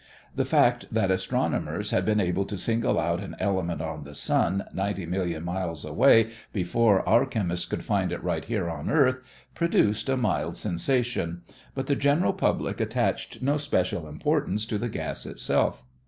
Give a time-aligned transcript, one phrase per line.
[0.35, 4.65] The fact that astronomers had been able to single out an element on the sun
[4.73, 9.19] ninety million miles away before our chemists could find it right here on earth,
[9.53, 11.43] produced a mild sensation,
[11.75, 15.83] but the general public attached no special importance to the gas itself.